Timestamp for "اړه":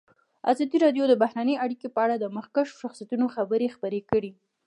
2.05-2.15